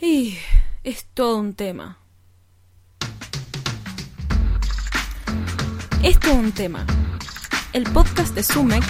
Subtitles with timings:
[0.00, 0.36] Y
[0.84, 1.98] es todo un tema.
[6.02, 6.86] Es un tema.
[7.72, 8.84] El podcast de SUMEC,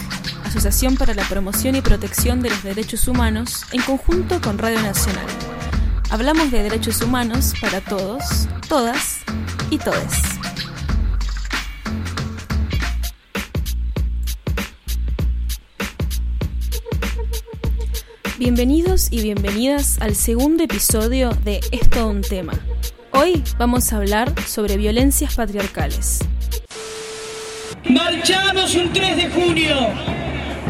[0.45, 5.27] Asociación para la Promoción y Protección de los Derechos Humanos, en conjunto con Radio Nacional.
[6.11, 9.19] Hablamos de derechos humanos para todos, todas
[9.71, 10.36] y todes.
[18.39, 22.53] Bienvenidos y bienvenidas al segundo episodio de Es todo un tema.
[23.13, 26.19] Hoy vamos a hablar sobre violencias patriarcales.
[27.89, 29.75] Marchamos un 3 de junio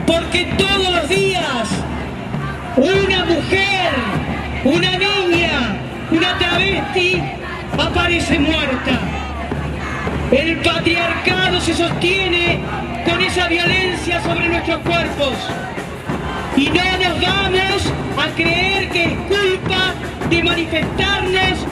[0.07, 1.69] porque todos los días
[2.77, 3.95] una mujer,
[4.63, 5.81] una niña,
[6.13, 7.21] una travesti
[7.77, 9.01] aparece muerta.
[10.31, 12.61] El patriarcado se sostiene
[13.05, 15.35] con esa violencia sobre nuestros cuerpos.
[16.57, 17.83] Y no nos vamos
[18.17, 19.95] a creer que es culpa
[20.31, 21.67] de manifestarnos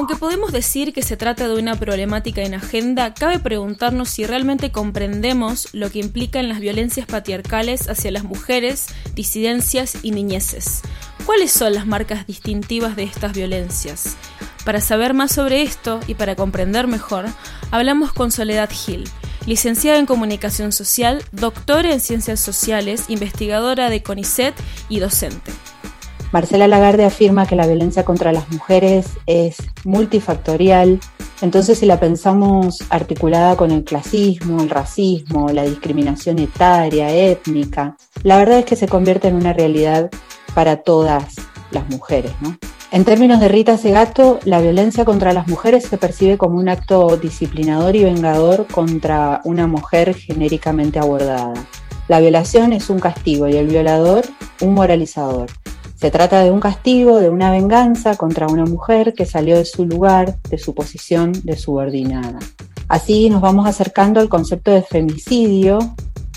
[0.00, 4.72] Aunque podemos decir que se trata de una problemática en agenda, cabe preguntarnos si realmente
[4.72, 10.80] comprendemos lo que implican las violencias patriarcales hacia las mujeres, disidencias y niñeces.
[11.26, 14.16] ¿Cuáles son las marcas distintivas de estas violencias?
[14.64, 17.26] Para saber más sobre esto y para comprender mejor,
[17.70, 19.04] hablamos con Soledad Gil,
[19.46, 24.54] licenciada en Comunicación Social, doctora en Ciencias Sociales, investigadora de CONICET
[24.88, 25.52] y docente.
[26.32, 31.00] Marcela Lagarde afirma que la violencia contra las mujeres es multifactorial,
[31.40, 38.36] entonces si la pensamos articulada con el clasismo, el racismo, la discriminación etaria, étnica, la
[38.36, 40.10] verdad es que se convierte en una realidad
[40.54, 41.34] para todas
[41.72, 42.32] las mujeres.
[42.92, 47.16] En términos de Rita Segato, la violencia contra las mujeres se percibe como un acto
[47.16, 51.54] disciplinador y vengador contra una mujer genéricamente abordada.
[52.08, 54.24] La violación es un castigo y el violador
[54.60, 55.46] un moralizador.
[55.94, 59.86] Se trata de un castigo, de una venganza contra una mujer que salió de su
[59.86, 62.40] lugar, de su posición de subordinada.
[62.88, 65.78] Así nos vamos acercando al concepto de femicidio.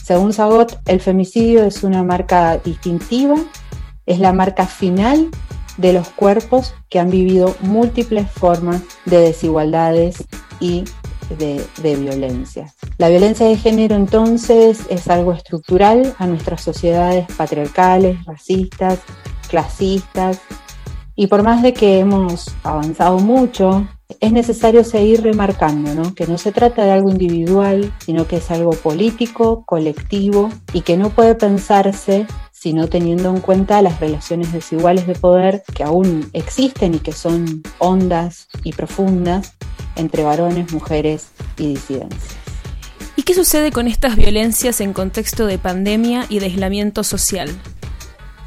[0.04, 3.38] Según Sagot, el femicidio es una marca distintiva,
[4.06, 5.32] es la marca final
[5.78, 10.24] de los cuerpos que han vivido múltiples formas de desigualdades
[10.60, 10.84] y
[11.38, 12.74] de, de, violencia.
[12.98, 19.00] La violencia de género entonces es algo estructural a nuestras sociedades patriarcales, racistas
[19.54, 20.40] clasistas,
[21.16, 23.88] y por más de que hemos avanzado mucho,
[24.20, 26.16] es necesario seguir remarcando ¿no?
[26.16, 30.98] que no se trata de algo individual, sino que es algo político, colectivo, y que
[30.98, 32.26] no puede pensarse
[32.64, 37.62] sino teniendo en cuenta las relaciones desiguales de poder que aún existen y que son
[37.78, 39.56] hondas y profundas
[39.98, 42.38] entre varones, mujeres y disidencias.
[43.18, 47.50] ¿Y qué sucede con estas violencias en contexto de pandemia y de aislamiento social?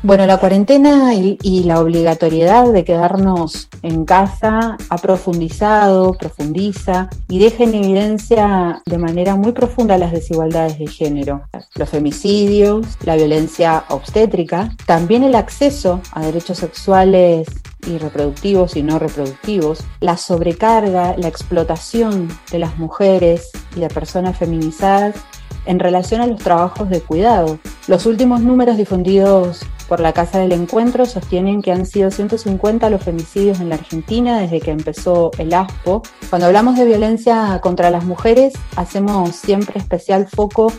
[0.06, 7.64] Bueno, la cuarentena y, la obligatoriedad de quedarnos en casa ha profundizado, profundiza y deja
[7.64, 14.70] en evidencia de manera muy profunda las desigualdades de género, los femicidios, la violencia obstétrica,
[14.86, 17.48] también el acceso a derechos sexuales
[17.84, 24.38] y reproductivos y no reproductivos, la sobrecarga, la explotación de las mujeres y de personas
[24.38, 25.16] feminizadas
[25.64, 27.58] en relación a los trabajos de cuidado.
[27.88, 33.02] Los últimos números difundidos por la Casa del Encuentro sostienen que han sido 150 los
[33.02, 36.02] femicidios en la Argentina desde que empezó el ASPO.
[36.28, 40.72] Cuando hablamos de violencia contra las mujeres, hacemos siempre especial foco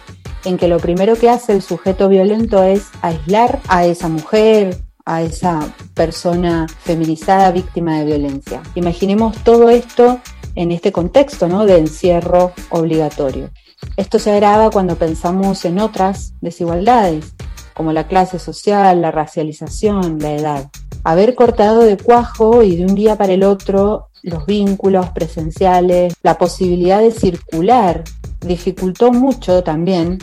[0.46, 5.22] en que lo primero que hace el sujeto violento es aislar a esa mujer, a
[5.22, 8.62] esa persona feminizada víctima de violencia.
[8.76, 10.20] Imaginemos todo esto
[10.56, 11.66] en este contexto ¿no?
[11.66, 13.50] de encierro obligatorio.
[13.96, 17.36] Esto se agrava cuando pensamos en otras desigualdades,
[17.78, 20.70] como la clase social, la racialización, la edad.
[21.04, 26.40] Haber cortado de cuajo y de un día para el otro los vínculos presenciales, la
[26.40, 28.04] posibilidad de circular,
[28.42, 30.18] dificultó mucho también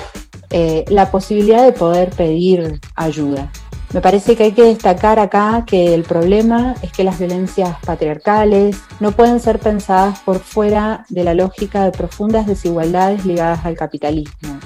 [0.50, 3.52] eh, la posibilidad de poder pedir ayuda.
[3.92, 8.76] Me parece que hay que destacar acá que el problema es que las violencias patriarcales
[8.98, 14.58] no pueden ser pensadas por fuera de la lógica de profundas desigualdades ligadas al capitalismo.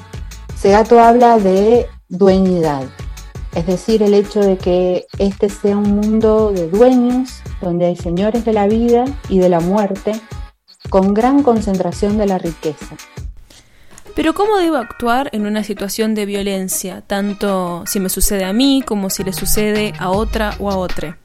[0.57, 2.85] Segato habla de dueñidad,
[3.55, 8.45] es decir, el hecho de que este sea un mundo de dueños, donde hay señores
[8.45, 10.13] de la vida y de la muerte,
[10.91, 12.97] con gran concentración de la riqueza.
[14.15, 18.83] Pero ¿cómo debo actuar en una situación de violencia, tanto si me sucede a mí
[18.85, 21.19] como si le sucede a otra o a otra?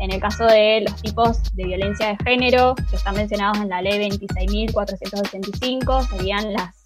[0.00, 3.82] en el caso de los tipos de violencia de género que están mencionados en la
[3.82, 6.77] ley 26.485, serían las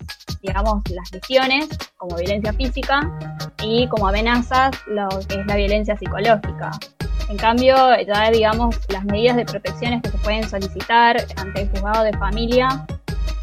[0.42, 3.00] digamos, las lesiones como violencia física
[3.62, 6.72] y como amenazas lo que es la violencia psicológica.
[7.28, 7.74] En cambio,
[8.06, 12.84] ya digamos, las medidas de protecciones que se pueden solicitar ante el juzgado de familia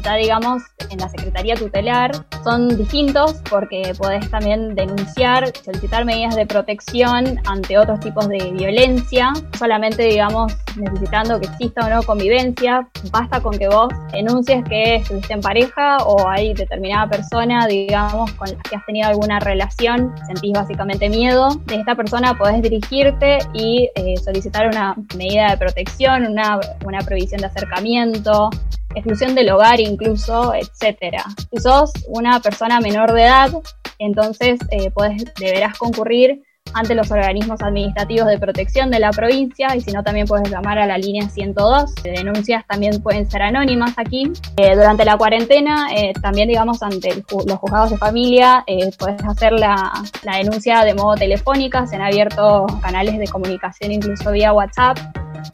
[0.02, 2.12] ya digamos en la Secretaría Tutelar
[2.42, 9.32] son distintos porque podés también denunciar, solicitar medidas de protección ante otros tipos de violencia,
[9.58, 15.34] solamente digamos necesitando que exista o no convivencia, basta con que vos denuncies que estuviste
[15.34, 20.52] en pareja o hay determinada persona, digamos, con la que has tenido alguna relación, sentís
[20.52, 26.60] básicamente miedo, de esta persona podés dirigirte y eh, solicitar una medida de protección, una,
[26.84, 28.50] una prohibición de acercamiento,
[28.94, 31.24] exclusión del hogar incluso, etcétera.
[31.50, 33.50] Si sos una persona menor de edad,
[33.98, 34.92] entonces eh,
[35.38, 36.42] deberás concurrir
[36.72, 40.78] ante los organismos administrativos de protección de la provincia y si no también puedes llamar
[40.78, 41.94] a la línea 102.
[42.02, 44.30] Denuncias también pueden ser anónimas aquí.
[44.56, 49.52] Eh, durante la cuarentena, eh, también digamos ante los juzgados de familia, eh, puedes hacer
[49.52, 49.92] la,
[50.22, 54.98] la denuncia de modo telefónica, se han abierto canales de comunicación incluso vía WhatsApp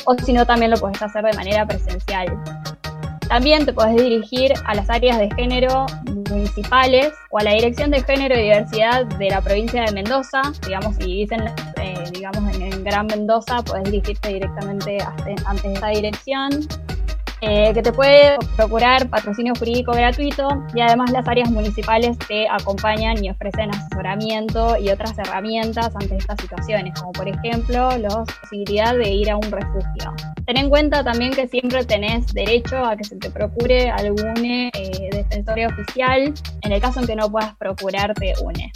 [0.04, 2.26] o si no también lo puedes hacer de manera presencial.
[3.28, 5.86] También te podés dirigir a las áreas de género
[6.30, 10.42] municipales o a la Dirección de Género y Diversidad de la provincia de Mendoza.
[10.64, 11.42] Digamos, si dicen,
[11.76, 14.98] eh, digamos, en, Gran Mendoza, podés dirigirte directamente
[15.44, 16.68] ante esta dirección.
[17.42, 23.22] Eh, que te puede procurar patrocinio jurídico gratuito y además las áreas municipales te acompañan
[23.22, 29.10] y ofrecen asesoramiento y otras herramientas ante estas situaciones, como por ejemplo la posibilidad de
[29.10, 30.14] ir a un refugio.
[30.46, 34.70] Ten en cuenta también que siempre tenés derecho a que se te procure algún eh,
[35.12, 38.72] defensor oficial en el caso en que no puedas procurarte une.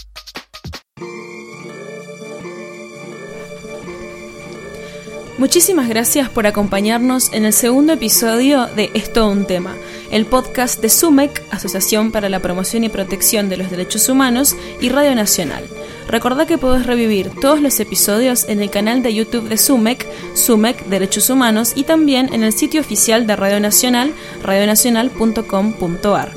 [5.40, 9.74] Muchísimas gracias por acompañarnos en el segundo episodio de Es todo un tema,
[10.10, 14.91] el podcast de SUMEC, Asociación para la Promoción y Protección de los Derechos Humanos, y
[14.91, 15.65] Radio Nacional.
[16.08, 20.84] Recordá que podés revivir todos los episodios en el canal de YouTube de SUMEC, SUMEC
[20.84, 24.12] Derechos Humanos, y también en el sitio oficial de Radio Nacional,
[24.43, 26.34] radionacional.com.ar.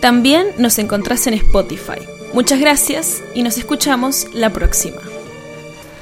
[0.00, 2.08] También nos encontrás en Spotify.
[2.32, 5.09] Muchas gracias y nos escuchamos la próxima.